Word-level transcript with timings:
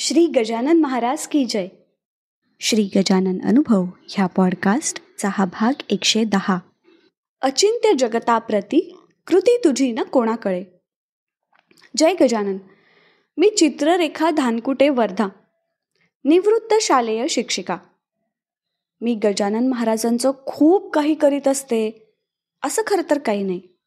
श्री 0.00 0.26
गजानन 0.26 0.80
महाराज 0.80 1.26
की 1.26 1.44
जय. 1.44 1.68
श्री 2.60 2.90
गजानन 2.96 3.38
अनुभव 3.44 3.84
ह्या 4.08 4.26
पॉडकास्टचा 4.26 5.28
हा 5.28 5.44
भाग 5.44 5.82
एकशे 5.90 6.24
दहा. 6.24 6.58
अचिंत्य 7.40 7.92
जगताप्रती 7.98 8.96
कृती 9.26 9.56
तुझी 9.64 9.92
ना 9.92 10.02
कोणाकडे. 10.02 10.64
जय 11.96 12.14
गजानन. 12.20 12.58
मी 13.36 13.50
चित्ररेखा 13.50 14.30
धानकुटे 14.30 14.88
वर्धा. 14.88 15.28
निवृत्त 16.24 16.74
शालेय 16.80 17.28
शिक्षिका. 17.28 17.78
मी 19.00 19.14
गजानन 19.14 19.68
महाराजांचं 19.68 20.30
खूप 20.46 20.92
काही 20.92 21.14
करीत 21.14 21.48
असते. 21.48 22.12
असं 22.64 22.82
खरं 22.86 23.10
तर 23.10 23.18
काही 23.18 23.42
नाही. 23.42 23.77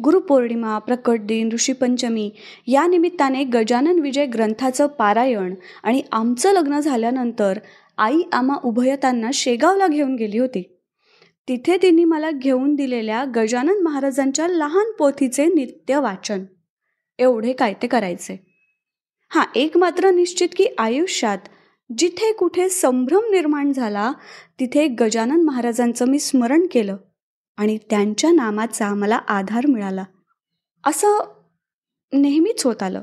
गुरुपौर्णिमा 0.00 0.78
प्रकट 0.78 1.20
दिन 1.20 1.48
ऋषीपंचमी 1.52 2.30
या 2.66 2.86
निमित्ताने 2.86 3.44
गजानन 3.44 3.98
विजय 3.98 4.26
ग्रंथाचं 4.26 4.86
पारायण 4.86 5.54
आणि 5.82 6.02
आमचं 6.12 6.52
लग्न 6.52 6.80
झाल्यानंतर 6.80 7.58
आई 7.98 8.20
आम्हा 8.32 8.56
उभयतांना 8.64 9.30
शेगावला 9.34 9.86
घेऊन 9.86 10.16
गेली 10.16 10.38
होती. 10.38 10.78
तिथे 11.48 11.76
तिने 11.82 12.04
मला 12.04 12.30
घेऊन 12.30 12.74
दिलेल्या 12.74 13.24
गजानन 13.24 13.82
महाराजांच्या 13.82 14.48
लहान 14.48 14.92
पोथीचे 14.98 15.46
नित्य 15.46 15.98
वाचन. 15.98 16.44
एवढे 17.18 17.52
काय 17.52 17.74
ते 17.82 17.86
करायचे? 17.86 18.46
हां 19.30 19.44
एक 19.54 19.76
मात्र 19.76 20.10
निश्चित 20.10 20.48
की 20.56 20.66
आयुष्यात 20.78 21.38
जिथे 21.98 22.32
कुठे 22.32 22.68
संभ्रम 22.68 23.30
निर्माण 23.30 23.72
झाला 23.72 24.12
तिथे 24.60 24.86
गजानन 24.88 25.44
महाराजांचं 25.44 26.06
मी 26.08 26.18
स्मरण 26.18 26.66
केलं. 26.72 26.96
आणि 27.56 27.78
त्यांच्या 27.90 28.30
नामाचा 28.30 28.94
मला 28.94 29.16
आधार 29.16 29.66
मिळाला. 29.66 30.04
असं 30.84 31.18
नेहमीच 32.12 32.64
होत 32.64 32.82
आलं. 32.82 33.02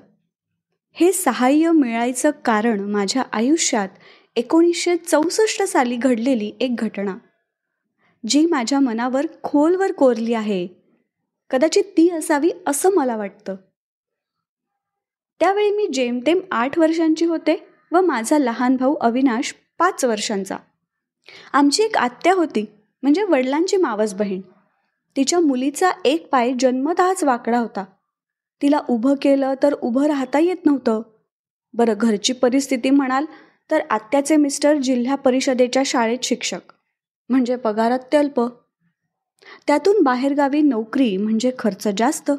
हे 0.94 1.12
सहाय्य 1.12 1.72
मिळायचं 1.72 2.32
कारण 2.46 2.80
माझ्या 2.80 3.24
आयुष्यात 3.34 3.90
एकोणीसशे 4.36 4.98
चौसष्ट 4.98 5.64
साली 5.64 5.96
घडलेली 5.96 6.52
एक 6.60 6.76
घटना 6.76 7.18
जी 8.28 8.46
माझ्या 8.46 8.80
मनावर 8.80 9.26
खोलवर 9.44 9.92
कोरली 9.92 10.34
आहे. 10.34 10.68
कदाचित 11.50 11.84
ती 11.84 12.10
असावी 12.10 12.50
असं 12.68 12.90
मला 12.92 13.18
वाटतं. 13.18 13.56
त्यावेळी 15.40 15.72
मी 15.72 15.88
जेमतेम 15.94 16.40
आठ 16.52 16.80
वर्षांची 16.80 17.26
होते 17.26 17.68
व 17.92 18.02
माझा 18.02 18.38
लहान 18.38 18.76
भाऊ 18.76 18.96
अविनाश 18.96 19.56
पाच 19.78 20.06
वर्षांचा. 20.06 20.58
आमची 21.54 21.84
एक 21.84 21.98
आत्या 21.98 22.34
होती. 22.34 22.66
म्हणजे 23.02 23.24
वडिलांची 23.24 23.78
मावस 23.78 24.14
बहीण. 24.14 24.42
तिच्या 25.16 25.40
मुलीचा 25.40 25.92
एक 26.06 26.30
पाय 26.30 26.54
जन्मतःच 26.60 27.24
वाकडा 27.24 27.60
होता. 27.60 27.86
तिला 28.62 28.80
उभं 28.90 29.16
केलं 29.22 29.54
तर 29.64 29.74
उभं 29.74 30.06
राहता 30.06 30.40
येत 30.40 30.66
नव्हतं. 30.66 31.02
बरं 31.74 31.94
घरची 31.98 32.34
परिस्थिती 32.34 32.90
म्हणाल 32.90 33.26
तर 33.72 33.80
आत्याचे 33.90 34.36
मिस्टर 34.36 34.78
जिल्हा 34.78 35.16
परिषदेच्या 35.16 35.84
शाळेत 35.86 36.20
शिक्षक. 36.24 36.60
म्हणजे 37.30 37.56
पगार 37.56 37.92
अत्यल्प 37.92 38.42
त्यातून 39.68 40.02
बाहेरगावी 40.02 40.62
नोकरी 40.62 41.18
म्हणजे 41.18 41.52
खर्च 41.60 41.88
जास्त. 41.98 42.32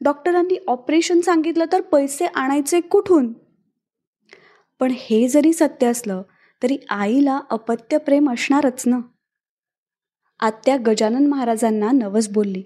डॉक्टरांनी 0.00 0.58
ऑपरेशन 0.66 1.20
सांगितलं 1.20 1.64
तर 1.72 1.80
पैसे 1.80 2.26
आणायचे 2.26 2.80
कुठून? 2.80 3.32
पण 4.80 4.92
हे 4.96 5.28
जरी 5.28 5.52
सत्य 5.52 5.86
असलं 5.86 6.22
तरी 6.62 6.78
आईला 6.90 7.40
अपत्य 7.50 7.98
प्रेम 7.98 8.30
असणारच 8.30 8.82
ना. 8.86 8.98
आत्या 10.42 10.76
गजानन 10.86 11.26
महाराजांना 11.26 11.90
नवस 11.92 12.28
बोलली. 12.28 12.62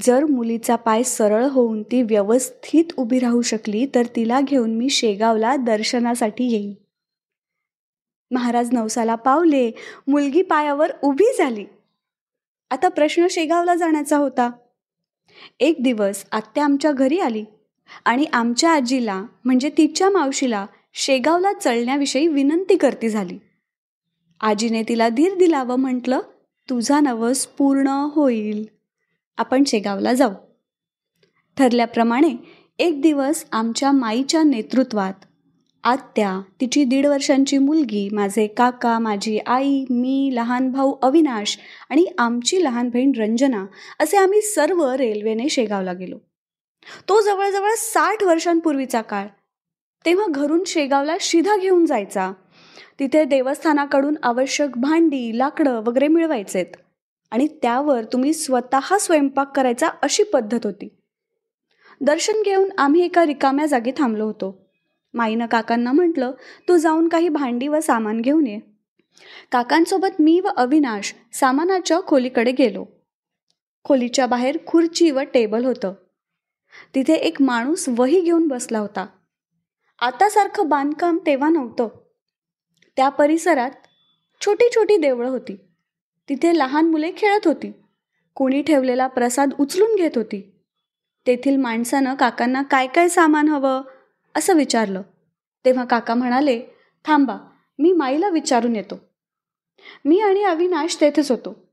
जर 0.00 0.24
मुलीचा 0.24 0.76
पाय 0.76 1.02
सरळ 1.02 1.44
होऊन 1.44 1.82
ती 1.82 2.02
व्यवस्थित 2.02 2.84
उभी 2.96 3.18
राहू 3.18 3.42
शकली 3.42 3.86
तर 3.94 4.02
तिला 4.16 4.40
घेऊन 4.40 4.76
मी 4.76 4.88
शेगावला 4.88 5.56
दर्शनासाठी 5.56 6.44
येईन. 6.44 6.74
महाराज 8.30 8.72
नवसाला 8.72 9.14
पावले. 9.14 9.70
मुलगी 10.08 10.42
पायावर 10.42 10.92
उभी 11.02 11.32
झाली. 11.38 11.64
आता 12.70 12.88
प्रश्न 12.88 13.26
शेगावला 13.30 13.74
जाण्याचा 13.74 14.16
होता. 14.16 14.50
एक 15.60 15.76
दिवस 15.82 16.24
आत्या 16.32 16.64
आमच्या 16.64 16.92
घरी 16.92 17.18
आली 17.18 17.44
आणि 18.04 18.24
आमच्या 18.32 18.70
आजीला 18.70 19.24
म्हणजे 19.44 19.70
तिच्या 19.78 20.10
मावशीला 20.10 20.66
शेगावला 20.94 21.52
चळण्याविषयी 21.52 22.26
विनंती 22.26 22.76
करती 22.76 23.08
झाली. 23.08 23.38
आजीने 24.40 24.82
तिला 24.82 25.08
धीर 25.08 25.34
दिला 25.34 25.62
व 25.62 25.76
म्हटलं 25.76 26.20
तुझा 26.70 27.00
नवस 27.00 27.46
पूर्ण 27.46 27.86
होईल. 27.88 28.64
आपण 29.38 29.62
शेगावला 29.66 30.12
जाऊ. 30.12 30.30
ठरल्याप्रमाणे 31.56 32.34
एक 32.78 33.02
दिवस 33.02 33.44
आमच्या 33.52 33.92
माईच्या 33.92 34.42
नेतृत्वात 34.42 35.12
आत्या 35.84 36.40
तिची 36.60 36.84
दीड 36.84 37.06
वर्षांची 37.06 37.58
मुलगी 37.58 38.08
माझे 38.12 38.46
काका 38.46 38.98
माझी 38.98 39.38
आई 39.38 39.84
मी 39.90 40.30
लहान 40.32 40.70
भाऊ 40.70 40.94
अविनाश 41.02 41.58
आणि 41.90 42.06
आमची 42.18 42.64
लहान 42.64 42.88
बहीण 42.88 43.12
रंजना 43.16 43.66
असे 44.00 44.16
आम्ही 44.16 44.42
सर्व 44.42 44.90
रेल्वेने 44.90 45.48
शेगावला 45.48 45.92
गेलो. 45.92 46.18
तो 47.08 47.20
जवळजवळ 47.20 47.70
साठ 47.76 48.22
वर्षांपूर्वीचा 48.22 49.02
काळ. 49.02 49.26
तेव्हा 50.04 50.26
घरून 50.28 50.64
शेगावला 50.66 51.16
शिधा 51.20 51.56
घेऊन 51.56 51.86
जायचा. 51.86 52.32
तिथे 52.98 53.24
देवस्थानाकडून 53.24 54.14
आवश्यक 54.22 54.70
भांडी 54.76 55.38
लाकडं 55.38 55.80
वगैरे 55.80 56.08
मिळवायचेत. 56.08 56.66
आणि 57.30 57.46
त्यावर 57.62 58.04
तुम्ही 58.04 58.34
स्वतः 58.34 58.98
स्वयंपाक 58.98 59.56
करायचा 59.56 59.88
अशी 60.02 60.22
पद्धत 60.22 60.60
होती. 60.64 60.88
दर्शन 62.00 62.42
घेऊन 62.44 62.68
आम्ही 62.78 63.04
एका 63.04 63.26
रिकाम्या 63.26 63.66
जागी 63.66 63.92
थांबलो 63.96 64.26
होतो. 64.26 64.66
माईनं 65.14 65.46
काकांना 65.46 65.92
म्हटलं 65.92 66.30
तू 66.68 66.76
जाऊन 66.76 67.08
काही 67.08 67.28
भांडी 67.28 67.68
व 67.68 67.80
सामान 67.80 68.20
घेऊन 68.20 68.46
ये. 68.46 68.58
काकांसोबत 69.52 70.20
मी 70.20 70.40
व 70.40 70.48
अविनाश 70.56 71.14
सामानाच्या 71.32 72.00
खोलीकडे 72.06 72.52
गेलो. 72.52 72.84
खोलीच्या 73.84 74.26
बाहेर 74.26 74.58
खुर्ची 74.66 75.10
व 75.10 75.20
टेबल 75.34 75.64
होतं. 75.64 75.94
तिथे 76.94 77.14
एक 77.14 77.42
माणूस 77.42 77.84
वही 77.88 78.20
घेऊन 78.20 78.48
बसला 78.48 78.78
होता. 78.78 79.06
आतासारखं 79.98 80.68
बांधकाम 80.68 81.18
तेव्हा 81.26 81.48
नव्हतं. 81.48 81.88
त्या 82.98 83.08
परिसरात 83.08 83.70
छोटी 84.40 84.68
छोटी 84.74 84.96
देवळं 84.96 85.28
होती. 85.28 85.56
तिथे 86.28 86.58
लहान 86.58 86.90
मुले 86.90 87.12
खेळत 87.16 87.46
होती. 87.46 87.72
कोणी 88.34 88.62
ठेवलेला 88.62 89.06
प्रसाद 89.06 89.50
उचलून 89.60 89.96
घेत 89.96 90.10
होती. 90.16 90.52
तेथील 91.26 91.56
माणसानं 91.56 92.14
काकांना 92.14 92.62
काय 92.62 92.86
काय 92.86 93.08
सामान 93.08 93.48
हवं 93.48 93.82
असं 94.34 94.56
विचारलं. 94.56 95.02
तेव्हा 95.64 95.84
काका 95.84 96.14
म्हणाले 96.14 96.62
थांबा 97.04 97.36
मी 97.78 97.92
माईला 97.92 98.28
विचारून 98.28 98.76
येतो. 98.76 99.00
मी 100.04 100.20
आणि 100.20 100.42
अविनाश 100.42 101.00
तेथेच 101.00 101.30
होतो. 101.30 101.68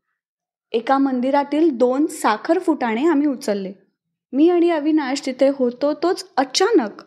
एका 0.72 0.98
मंदिरातील 0.98 1.78
दोन 1.78 2.06
साखर 2.06 2.60
फुटाणे 2.60 3.08
आम्ही 3.08 3.28
उचलले. 3.28 3.74
मी 4.34 4.50
आणि 4.50 4.70
अविनाश 4.70 5.26
तिथे 5.26 5.52
होतो 5.60 5.94
तोच 5.94 6.28
अचानक 6.38 7.04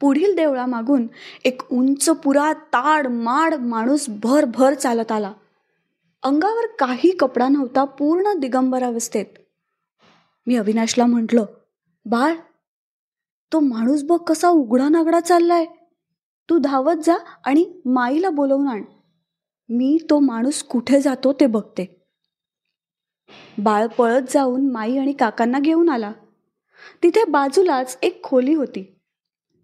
पुढील 0.00 0.36
देवळामागून 0.36 1.06
एक 1.44 1.62
उंच 1.72 2.08
पुरा 2.08 2.52
ताड 2.52 3.06
माड 3.06 3.54
माणूस 3.54 4.06
भर 4.08 4.44
भर 4.44 4.74
चालत 4.74 5.12
आला. 5.12 5.32
अंगावर 6.22 6.66
काही 6.78 7.10
कपडा 7.10 7.48
नव्हता 7.48 7.84
पूर्ण 7.84 8.38
दिगंबरावस्थेत 8.38 9.26
मी 10.46 10.56
अविनाशला 10.56 11.06
म्हटलं 11.06 11.44
बाळ 12.06 12.34
तो 13.52 13.60
माणूस 13.60 14.02
बघ 14.02 14.18
कसा 14.18 14.48
उघडा 14.48 14.88
नागडा 14.88 15.20
चाललाय. 15.20 15.66
तू 16.50 16.58
धावत 16.58 16.96
जा 17.04 17.16
आणि 17.46 17.80
माईला 17.84 18.30
बोलवून 18.30 18.68
आण. 18.68 18.82
मी 19.68 19.98
तो 20.10 20.18
माणूस 20.18 20.62
कुठे 20.62 21.00
जातो 21.00 21.32
ते 21.32 21.46
बघते. 21.46 22.06
बाळ 23.58 23.86
पळत 23.86 24.22
जाऊन 24.30 24.70
माई 24.70 24.98
आणि 24.98 25.12
काकांना 25.12 25.58
घेऊन 25.58 25.88
आला. 25.88 26.12
तिथे 27.02 27.24
बाजूलाच 27.24 27.98
एक 28.02 28.22
खोली 28.22 28.54
होती. 28.54 28.99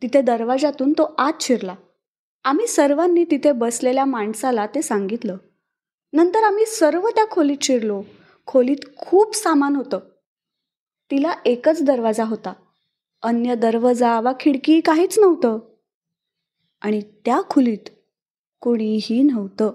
तिथे 0.02 0.22
दरवाजातून 0.22 0.92
तो 0.92 1.14
आत 1.18 1.32
शिरला. 1.40 1.74
आम्ही 2.44 2.66
सर्वांनी 2.66 3.24
तिथे 3.24 3.52
बसलेल्या 3.52 4.04
माणसाला 4.04 4.66
ते 4.66 4.82
सांगितलं. 4.82 5.36
नंतर 6.12 6.42
आम्ही 6.42 6.66
सर्व 6.66 7.08
त्या 7.08 7.26
खोलीत 7.30 7.56
शिरलो. 7.62 8.02
खोलीत 8.46 8.76
खूप 8.96 9.34
सामान 9.34 9.76
होतं. 9.76 9.98
तिला 11.10 11.34
एकच 11.44 11.82
दरवाजा 11.82 12.24
होता. 12.24 12.52
अन्य 13.22 13.54
दरवाजा 13.54 14.20
वा 14.20 14.32
खिडकी 14.40 14.80
काहीच 14.80 15.18
नव्हतं. 15.18 15.58
आणि 16.80 17.00
त्या 17.24 17.40
खोलीत 17.50 17.90
कोणीही 18.60 19.22
नव्हतं. 19.22 19.72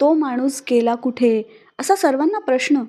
तो 0.00 0.14
माणूस 0.14 0.62
गेला 0.70 0.94
कुठे 0.94 1.42
असा 1.80 1.96
सर्वांना 1.96 2.38
प्रश्न. 2.38 2.82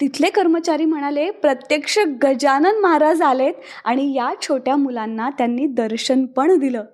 तिथले 0.00 0.30
कर्मचारी 0.30 0.84
म्हणाले 0.84 1.30
प्रत्यक्ष 1.30 1.98
गजानन 2.22 2.80
महाराज 2.80 3.22
आलेत 3.22 3.54
आणि 3.84 4.14
या 4.14 4.34
छोट्या 4.42 4.76
मुलांना 4.76 5.30
त्यांनी 5.30 5.66
दर्शन 5.66 6.26
पण 6.26 6.58
दिलं. 6.58 6.84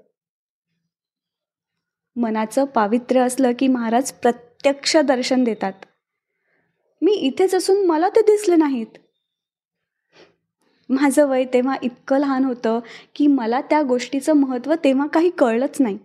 मनाचं 2.16 2.64
पावित्र्य 2.64 3.20
असलं 3.20 3.52
की 3.58 3.68
महाराज 3.68 4.12
प्रत्यक्ष 4.12 4.96
दर्शन 4.96 5.44
देतात. 5.44 5.72
मी 7.02 7.12
इथेच 7.12 7.54
असून 7.54 7.86
मला 7.86 8.08
ते 8.08 8.20
दिसले 8.20 8.56
नाहीत. 8.56 8.98
माझं 10.88 11.26
वय 11.26 11.44
तेव्हा 11.44 11.76
इतकं 11.82 12.18
लहान 12.18 12.44
होतं 12.44 12.80
की 13.14 13.26
मला 13.26 13.60
त्या 13.60 13.82
गोष्टीचं 13.82 14.32
महत्त्व 14.32 14.74
तेव्हा 14.84 15.06
काही 15.06 15.30
कळलंच 15.30 15.76
नाही. 15.80 15.98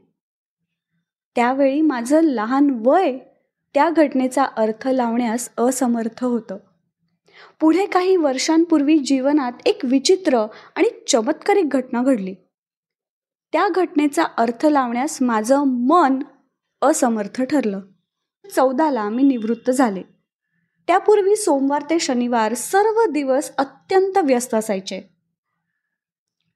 त्यावेळी 1.36 1.82
माझं 1.82 2.22
लहान 2.22 2.82
वय 2.86 3.18
त्या 3.76 3.90
घटनेचा 3.90 4.44
अर्थ 4.44 4.88
लावण्यास 4.88 5.50
असमर्थ 5.58 6.24
होतं. 6.24 6.58
पुढे 7.60 7.86
काही 7.86 8.16
वर्षांपूर्वी 8.16 8.98
जीवनात 8.98 9.52
एक 9.66 9.80
विचित्र 9.84 10.48
आणि 10.76 10.88
चमत्कारिक 11.08 11.70
घटना 11.70 12.04
घडली. 12.04 12.36
त्या 13.52 13.68
घटनेचा 13.76 14.24
अर्थ 14.38 14.66
लावण्यास 14.66 15.22
माझं 15.22 15.64
मन 15.68 16.24
असमर्थ 16.82 17.42
ठरलं. 17.42 17.82
चौदाला 18.56 19.10
मी 19.10 19.24
निवृत्त 19.24 19.72
झाले. 19.72 20.02
त्यापूर्वी 20.88 21.36
सोमवार 21.36 21.82
ते 21.90 22.00
शनिवार 22.00 22.54
सर्व 22.54 23.12
दिवस 23.12 23.52
अत्यंत 23.58 24.18
व्यस्त 24.18 24.54
असायचे. 24.54 25.02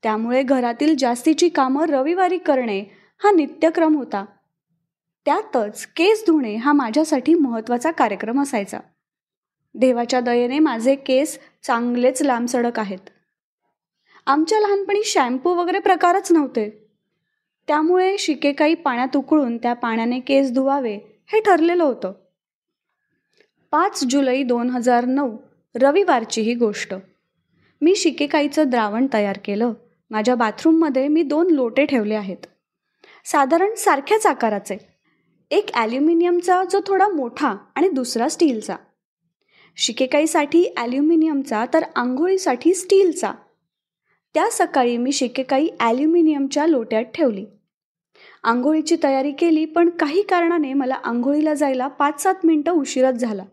त्यामुळे 0.03 0.43
घरातील 0.43 0.97
जास्तीची 0.97 1.49
कामं 1.49 1.87
रविवारी 1.87 2.37
करणे 2.37 2.83
हा 3.23 3.31
नित्यक्रम 3.31 3.97
होता. 3.97 4.25
त्यातच 5.29 5.85
केस 5.85 6.23
धुणे 6.27 6.55
हा 6.55 6.73
माझ्यासाठी 6.73 7.33
महत्त्वाचा 7.33 7.91
कार्यक्रम 7.91 8.41
असायचा. 8.41 8.79
देवाच्या 9.73 10.19
दयेने 10.19 10.59
माझे 10.59 10.95
केस 10.95 11.39
चांगलेच 11.63 12.21
लांबसडक 12.21 12.79
आहेत. 12.79 13.09
आमच्या 14.25 14.59
लहानपणी 14.59 15.03
शॅम्पू 15.03 15.49
वगैरे 15.49 15.79
प्रकारच 15.79 16.31
नव्हते. 16.31 16.91
त्यामुळे 17.67 18.17
शिकेकाई 18.17 18.73
पाण्यात 18.73 19.17
उकळून 19.17 19.57
त्या 19.57 19.73
पाण्याने 19.73 20.19
केस 20.19 20.51
धुवावे 20.51 21.23
हे 21.27 21.41
ठरलेलं 21.41 21.83
होतं. 21.83 22.13
पाच 23.71 24.03
जुलै 24.09 24.43
दोन 24.43 24.69
हजार 24.69 25.05
नऊ 25.05 25.37
रविवारची 25.75 26.41
ही 26.41 26.53
गोष्ट. 26.53 26.95
मी 27.81 27.95
शिकेकाईचं 27.95 28.69
द्रावण 28.69 29.07
तयार 29.13 29.37
केलं. 29.45 29.73
माझ्या 30.09 30.35
बाथरूममध्ये 30.35 31.07
मी 31.07 31.21
दोन 31.21 31.51
लोटे 31.51 31.85
ठेवले 31.85 32.15
आहेत. 32.15 32.45
साधारण 33.25 33.73
सारख्याच 33.73 34.25
आकाराचे. 34.25 34.88
एक 35.51 35.71
ॲल्युमिनियमचा 35.73 36.63
जो 36.63 36.79
थोडा 36.87 37.07
मोठा 37.07 37.55
आणि 37.75 37.89
दुसरा 37.89 38.29
स्टीलचा. 38.29 38.75
शिकेकाईसाठी 39.75 40.73
ॲल्युमिनियमचा 40.77 41.65
तर 41.73 41.83
आंघोळीसाठी 41.95 42.73
स्टीलचा. 42.73 43.31
त्या 44.33 44.49
सकाळी 44.51 44.97
मी 44.97 45.11
शिकेकाई 45.11 45.67
ॲल्युमिनियमच्या 45.79 46.67
लोट्यात 46.67 47.03
ठेवली. 47.03 47.45
आंघोळीची 48.43 48.95
तयारी 49.03 49.31
केली 49.31 49.65
पण 49.65 49.89
काही 49.89 50.21
कारणाने 50.21 50.73
मला 50.73 50.95
आंघोळीला 50.95 51.53
जायला 51.53 51.87
पाच 51.87 52.23
सात 52.23 52.35
मिनटं 52.43 52.71
उशीरच 52.71 53.15
झाला. 53.15 53.43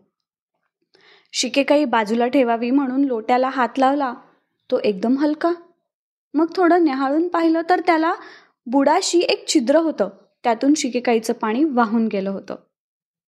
शिकेकाई 1.33 1.85
बाजूला 1.85 2.27
ठेवावी 2.27 2.71
म्हणून 2.71 3.03
लोट्याला 3.03 3.49
हात 3.49 3.79
लावला. 3.79 4.13
तो 4.71 4.79
एकदम 4.83 5.17
हलका. 5.17 5.51
मग 6.33 6.45
थोडं 6.55 6.83
न्याहाळून 6.83 7.27
पाहिलं 7.27 7.61
तर 7.69 7.79
त्याला 7.79 8.13
बुडाशी 8.65 9.19
एक 9.19 9.47
छिद्र 9.47 9.75
होतं. 9.75 10.09
त्यातून 10.43 10.73
शिकेकाईचं 10.73 11.33
पाणी 11.33 11.63
वाहून 11.63 12.07
गेलं 12.07 12.29
होतं. 12.29 12.55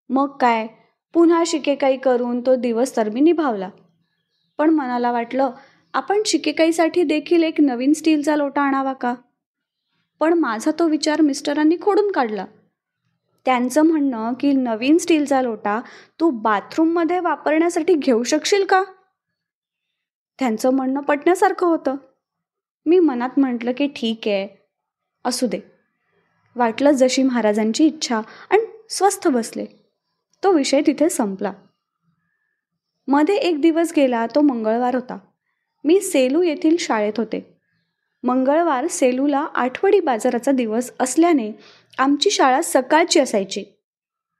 मग 0.10 0.38
काय? 0.38 0.68
पुन्हा 1.14 1.44
शिकेकाई 1.48 1.98
करून 1.98 2.42
तो 2.42 2.56
दिवस 2.56 2.98
तर 2.98 3.10
मी 3.10 3.22
निभावला. 3.22 3.70
पण 4.58 4.70
मनाला 4.70 5.12
वाटलं 5.12 5.52
आपण 5.94 6.22
शिकेकाईसाठी 6.26 7.04
देखील 7.04 7.44
एक 7.44 7.62
नवीन 7.62 7.94
स्टीलचा 7.94 8.36
लोटा 8.36 8.62
आणावा 8.62 8.94
का? 8.94 9.16
पण 10.20 10.34
माझा 10.34 10.72
तो 10.80 10.88
विचार 10.88 11.22
मिस्टरांनी 11.22 11.78
खोडून 11.82 12.12
काढला. 12.12 12.46
त्यांचं 13.46 13.82
म्हणणं 13.82 14.34
की 14.40 14.52
नवीन 14.52 14.98
स्टीलचा 14.98 15.42
लोटा 15.42 15.82
तू 16.20 16.30
बाथरूममध्ये 16.30 17.20
वापरण्यासाठी 17.20 17.94
घेऊ 17.94 18.24
शकशील 18.24 18.66
का? 18.66 18.84
त्यांचं 20.40 20.70
म्हणणं 20.70 21.02
पटण्यासारखं 21.02 21.68
होतं. 21.68 21.96
मी 22.86 23.00
मनात 23.00 23.30
म्हटलं 23.38 23.72
की 23.78 23.88
ठीक 23.88 24.20
आहे. 24.26 24.68
असू 25.26 25.48
दे. 25.48 25.69
वाटलं 26.56 26.92
जशी 26.92 27.24
महाराजांची 27.24 27.86
इच्छा 27.86 28.22
आणि 28.50 28.66
स्वस्थ 28.90 29.28
बसले. 29.28 29.66
तो 30.44 30.52
विषय 30.52 30.82
तिथे 30.88 31.10
संपला. 31.10 31.54
मध्ये 33.08 33.36
एक 33.36 33.62
दिवस 33.62 33.94
गेला 33.96 34.26
तो 34.26 34.42
मंगळवार 34.42 34.96
होता. 34.96 35.18
मी 35.84 36.00
सेलू 36.00 36.42
येथील 36.42 36.76
शाळेत 36.80 37.14
होते. 37.18 37.58
मंगळवार 38.24 38.88
सेलूला 38.88 39.40
आठवडी 39.40 40.00
बाजाराचा 40.00 40.52
दिवस 40.52 40.92
असल्याने 41.00 41.52
आमची 41.98 42.30
शाळा 42.30 42.62
सकाळची 42.62 43.20
असायची. 43.20 43.64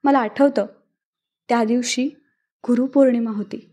मला 0.04 0.18
आठवतं 0.18 0.66
त्या 1.48 1.64
दिवशी 1.64 2.04
गुरुपौर्णिमा 2.68 3.30
होती. 3.30 3.70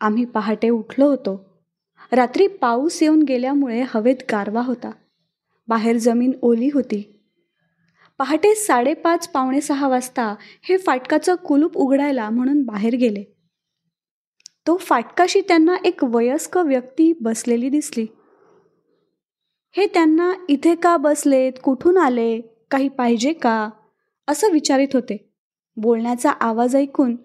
आम्ही 0.00 0.24
पहाटे 0.24 0.68
उठलो 0.68 1.06
होतो. 1.06 1.60
रात्री 2.12 2.46
पाऊस 2.46 3.02
येऊन 3.02 3.22
गेल्यामुळे 3.22 3.84
हवेत 3.88 4.16
गारवा 4.30 4.60
होता. 4.60 4.90
बाहेर 5.68 5.96
जमीन 5.96 6.32
ओली 6.42 6.70
होती. 6.74 7.20
पहाटे 8.18 8.54
साडेपाच 8.54 9.28
पावणे 9.28 9.60
सहा 9.60 9.88
वाजता 9.88 10.34
हे 10.40 10.76
फाटकाचं 10.78 11.34
कुलूप 11.34 11.76
उघडायला 11.76 12.30
म्हणून 12.30 12.62
बाहेर 12.62 12.96
गेले. 12.96 13.24
तो 14.66 14.76
फाटकाशी 14.76 15.40
त्यांना 15.40 15.76
एक 15.84 16.04
वयस्क 16.04 16.56
व्यक्ती 16.56 17.12
बसलेली 17.20 17.68
दिसली. 17.68 18.06
हे 19.76 19.86
त्यांना 19.86 20.32
इथे 20.48 20.74
का 20.74 20.96
बसलेत? 20.96 21.52
कुठून 21.62 21.98
आले? 21.98 22.40
काही 22.70 22.88
पाहिजे 22.88 23.32
का? 23.32 23.70
असं 24.28 24.50
विचारित 24.50 24.88
होते. 24.94 25.30
बोलण्याचा 25.76 26.30
आवाज 26.30 26.76
ऐकून 26.76 27.16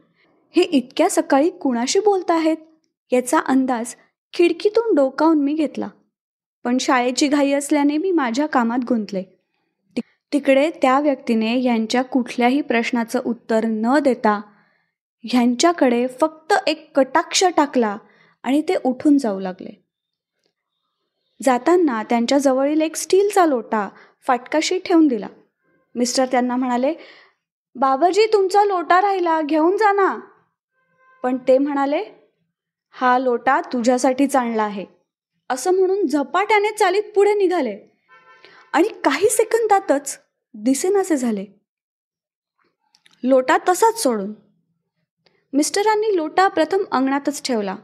हे 0.56 0.62
इतक्या 0.62 1.10
सकाळी 1.10 1.50
कुणाशी 1.50 2.00
बोलत 2.00 2.32
आहेत 2.32 2.58
याचा 3.12 3.40
अंदाज 3.40 3.96
खिडकीतून 4.34 4.96
डोकावून 4.96 5.44
मी 5.44 5.54
घेतला. 5.54 5.88
पण 6.64 6.78
शाळेची 6.78 7.28
घाई 7.28 7.52
असल्याने 7.52 7.98
मी 7.98 8.12
माझ्या 8.12 8.46
कामात 8.46 8.80
गुंतले. 8.88 9.24
तिकडे 10.34 10.70
त्या 10.70 11.00
व्यक्तीने 11.00 11.62
यांच्या 11.62 12.02
कुठल्याही 12.02 12.62
प्रश्नाचं 12.62 13.22
उत्तर 13.26 13.66
न 13.66 14.00
देता 14.00 14.42
ह्यांच्याकडे 15.24 16.08
फक्त 16.08 16.54
एक 16.68 16.92
कटाक्ष 16.96 17.44
टाकला 17.44 17.98
आणि 18.44 18.62
ते 18.62 18.76
उठून 18.84 19.18
जाऊ 19.18 19.40
लागले. 19.40 19.86
जाताना 21.44 22.04
त्यांच्या 22.04 22.38
जवळील 22.38 22.82
एक 22.82 22.96
स्टीलचा 22.96 23.46
लोटा 23.46 23.90
फाटकाशी 24.28 24.80
ठेवून 24.80 25.08
दिला. 25.08 25.28
मिस्टर 25.96 26.26
त्यांना 26.26 26.56
म्हणाले 26.56 26.94
बाबाजी 27.76 28.26
तुमचा 28.34 28.64
लोटा 28.64 29.02
राहिला 29.02 29.42
घेऊन 29.42 29.78
जा 29.78 29.92
ना. 29.92 30.20
पण 31.24 31.38
ते 31.48 31.58
म्हणाले 31.58 32.04
हा 32.92 33.20
लोटा 33.20 33.62
तुझ्यासाठीच 33.62 34.36
आणला 34.36 34.64
आहे. 34.64 34.99
असं 35.50 35.72
म्हणून 35.72 36.08
झपाट्याने 36.08 36.72
चालीत 36.72 37.04
पुढे 37.16 37.34
निघाले. 37.34 37.78
आणि 38.74 38.88
काही 38.88 39.30
सेकंदातच 39.30 40.20
दिसेनासे 40.54 41.18
झाले. 41.18 41.46
लोटा 43.24 43.58
तसाच 43.70 44.04
सोडून. 44.04 44.34
मिस्टरांनी 45.54 46.16
लोटा 46.16 46.48
प्रथम 46.48 46.84
अंगणातच 46.92 47.42
ठेवला. 47.44 47.76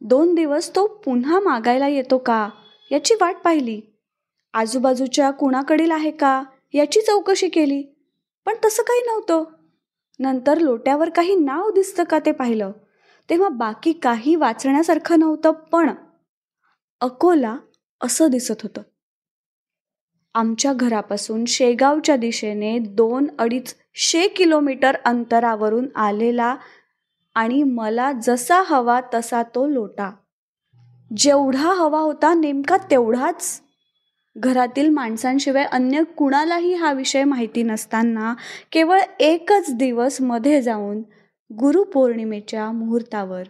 दोन 0.00 0.34
दिवस 0.34 0.76
तो 0.76 0.86
पुन्हा 0.86 1.40
मागायला 1.40 1.88
येतो 1.88 2.18
का 2.18 2.50
याची 2.90 3.14
वाट 3.14 3.36
पाहिली. 3.44 3.80
आजूबाजूच्या 4.52 5.30
कुणाकडील 5.30 5.90
आहे 5.90 6.10
का 6.10 6.42
याची 6.72 7.00
चौकशी 7.00 7.48
केली. 7.48 7.82
पण 8.44 8.54
तसं 8.64 8.82
काही 8.82 9.00
नव्हतं. 9.06 9.44
नंतर 10.18 10.58
लोट्यावर 10.58 11.10
काही 11.10 11.34
नाव 11.34 11.70
दिसतं 11.70 12.04
का 12.04 12.18
ते 12.18 12.32
पाहिलं. 12.32 12.72
तेव्हा 13.30 13.48
बाकी 13.48 13.92
काही 13.92 14.34
वाचण्यासारखं 14.34 15.18
नव्हतं 15.18 15.50
पण 15.50 15.90
अकोला 17.00 17.56
असं 18.02 18.30
दिसत 18.30 18.62
होतं. 18.62 18.82
आमच्या 20.34 20.72
घरापासून 20.72 21.44
शेगावच्या 21.44 22.16
दिशेने 22.16 22.78
दोन 22.78 23.26
अडीच 23.38 23.74
शे 23.94 24.28
किलोमीटर 24.28 24.96
अंतरावरून 25.04 25.88
आलेला 25.94 26.56
आणि 27.34 27.62
मला 27.62 28.12
जसा 28.12 28.62
हवा 28.66 29.00
तसा 29.14 29.42
तो 29.42 29.66
लोटा. 29.66 30.10
जेवढा 31.16 31.72
हवा 31.72 32.00
होता 32.00 32.34
नेमका 32.34 32.76
तेवढाच. 32.76 33.62
घरातील 34.36 34.88
माणसांशिवाय 34.88 35.64
अन्य 35.64 36.02
कुणालाही 36.02 36.74
हा 36.74 36.92
विषय 36.92 37.24
माहिती 37.24 37.62
नसताना 37.62 38.34
केवळ 38.72 39.00
एकच 39.20 39.64
दिवसमध्ये 39.74 40.62
जाऊन 40.62 41.02
गुरुपौर्णिमेच्या 41.50 42.72
मुहूर्तावर 42.72 43.42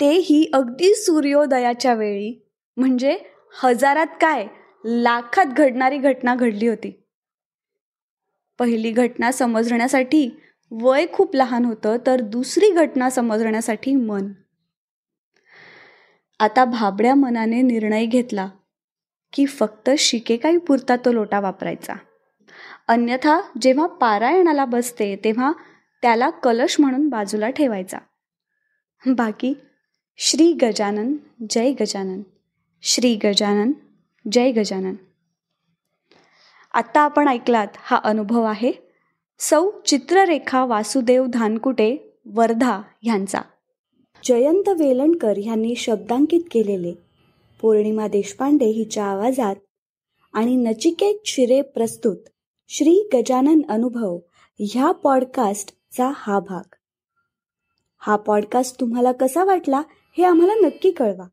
तेही 0.00 0.50
अगदी 0.54 0.94
सूर्योदयाच्या 0.94 1.94
वेळी 1.94 2.47
म्हणजे 2.78 3.18
हजारात 3.62 4.06
काय? 4.20 4.46
लाखात 4.84 5.46
घडणारी 5.46 5.98
घटना 5.98 6.34
घडली 6.34 6.66
होती. 6.66 7.04
पहिली 8.58 8.90
घटना 8.90 9.32
समजण्यासाठी 9.32 10.40
वय 10.70 11.06
खूप 11.12 11.36
लहान 11.36 11.64
होतं 11.64 11.96
तर 12.06 12.20
दुसरी 12.20 12.70
घटना 12.70 13.10
समजण्यासाठी 13.10 13.94
मन. 13.94 14.32
आता 16.40 16.64
भाबड्या 16.64 17.14
मनाने 17.14 17.62
निर्णय 17.62 18.06
घेतला 18.06 18.48
की 19.32 19.46
फक्त 19.46 19.90
शिकेकाई 19.98 20.56
पुरता 20.56 20.96
तो 20.96 21.12
लोटा 21.12 21.40
वापरायचा. 21.40 21.94
अन्यथा 22.88 23.40
जेव्हा 23.60 23.86
पारायणाला 23.86 24.64
बसते 24.64 25.16
तेव्हा 25.16 25.52
त्याला 26.02 26.30
कलश 26.30 26.76
म्हणून 26.78 27.08
बाजूला 27.08 27.50
ठेवायचा. 27.50 27.98
बाकी 29.06 29.54
श्री 30.16 30.52
गजानन 30.52 31.14
जय 31.50 31.72
गजानन. 31.72 32.22
श्री 32.82 33.14
गजानन 33.14 33.72
जय 34.32 34.52
गजानन. 34.52 34.94
आत्ता 36.72 37.00
आपण 37.00 37.28
ऐकलात 37.28 37.66
हा 37.76 38.00
अनुभव 38.04 38.42
आहे 38.42 38.72
सौ 39.38 39.70
चित्ररेखा 39.86 40.64
वासुदेव 40.64 41.26
धानकुटे 41.26 42.18
वर्धा 42.26 42.82
ह्यांचा. 43.02 43.40
जयंत 44.24 44.68
वेलणकर 44.68 45.32
ह्यांनी 45.38 45.74
शब्दांकित 45.74 46.40
केलेले. 46.50 46.92
पौर्णिमा 47.60 48.08
देशपांडे 48.08 48.64
हिच्या 48.64 49.04
आवाजात 49.04 49.56
आणि 50.32 50.56
नचिकेत 50.56 51.18
शिरे 51.26 51.62
प्रस्तुत 51.62 52.16
श्री 52.68 53.08
गजानन 53.14 53.60
अनुभव 53.68 54.18
ह्या 54.58 54.92
पॉडकास्टचा 54.92 56.12
हा 56.14 56.40
भाग. 56.40 56.74
हा 57.98 58.16
पॉडकास्ट 58.16 58.80
तुम्हाला 58.80 59.12
कसा 59.12 59.44
वाटला 59.44 59.82
हे 60.18 60.24
आम्हाला 60.24 60.54
नक्की 60.54 60.90
कळवा. 60.90 61.26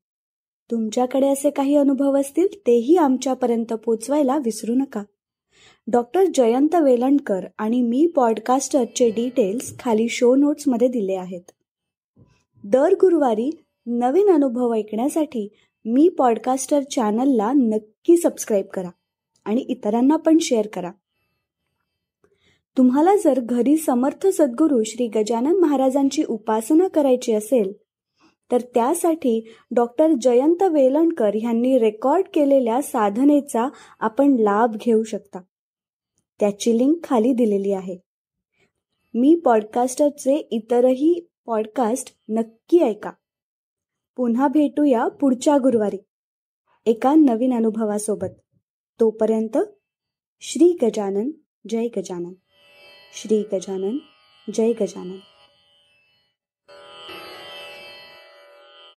तुमच्याकडे 0.72 1.28
असे 1.28 1.50
काही 1.50 1.76
अनुभव 1.76 2.20
असतील 2.20 2.48
तेही 2.68 2.96
आमच्यापर्यंत 2.96 3.74
पोचवायला 3.74 4.38
विसरू 4.38 4.76
नका. 4.76 5.04
डॉक्टर 5.88 6.24
जयंत 6.36 6.76
वेलणकर 6.76 7.46
आणि 7.58 7.82
मी 7.82 8.08
पॉडकास्टरचे 8.16 9.10
डिटेल्स 9.10 9.80
खाली 9.80 10.10
शो 10.10 10.36
नोट्समध्ये 10.36 10.88
दिले 10.88 11.16
आहेत. 11.16 11.52
दर 12.64 12.94
गुरुवारी 12.94 13.50
नवीन 13.86 14.30
अनुभव 14.30 14.74
ऐकण्यासाठी 14.74 15.48
मी 15.86 16.10
पॉडकास्टर 16.10 16.82
चॅनलला 16.82 17.52
नक्की 17.52 18.18
सबस्क्राईब 18.18 18.66
करा 18.66 18.90
आणि 19.46 19.62
इतरांना 19.62 20.16
पण 20.16 20.38
शेअर 20.38 20.68
करा. 20.68 20.92
तुम्हाला 22.78 23.16
जर 23.16 23.40
घरी 23.40 23.78
समर्थ 23.78 24.28
सद्गुरू 24.28 24.84
श्री 24.84 25.08
गजानन 25.08 25.60
महाराजांची 25.60 26.24
उपासना 26.24 26.88
करायची 26.88 27.34
असेल 27.34 27.74
तर 28.52 28.62
त्यासाठी 28.62 29.50
डॉक्टर 29.72 30.08
जयंत 30.22 30.64
वेलणकर 30.64 31.36
यांनी 31.36 31.80
रेकॉर्ड 31.80 32.26
केलेल्या 32.34 32.82
साधनेचा 32.82 33.70
आपण 34.00 34.36
लाभ 34.40 34.76
घेऊ 34.76 35.04
शकता. 35.04 35.40
त्याची 36.40 36.78
लिंक 36.78 37.04
खाली 37.04 37.34
दिलेली 37.34 37.72
आहे. 37.72 37.98
मी 39.14 39.36
पॉडकास्टरचे 39.36 40.36
इतरही 40.36 41.30
पॉडकास्ट 41.46 42.18
नक्की 42.30 42.80
ऐका. 42.80 43.12
पुन्हा 44.18 44.48
भेटूया 44.48 45.08
पुढच्या 45.08 45.58
गुरुवारी. 45.58 45.98
एका 46.86 47.14
नवीन 47.16 47.54
अनुभवासोबत. 47.54 48.28
तोपर्यंत 49.00 49.58
श्री 50.42 50.78
गजानन 50.84 51.32
जय 51.70 51.88
गजानन. 51.98 52.34
श्री 53.22 53.44
गजानन 53.54 53.98
जय 54.54 54.74
गजानन. 54.82 55.18